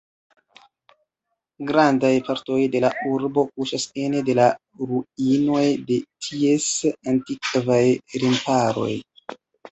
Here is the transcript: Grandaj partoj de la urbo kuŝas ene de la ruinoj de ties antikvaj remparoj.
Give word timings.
Grandaj 1.71 2.09
partoj 2.29 2.61
de 2.75 2.79
la 2.85 2.89
urbo 3.09 3.43
kuŝas 3.51 3.85
ene 4.03 4.23
de 4.29 4.35
la 4.39 4.45
ruinoj 4.91 5.65
de 5.91 5.97
ties 6.29 6.65
antikvaj 7.13 7.83
remparoj. 8.25 8.89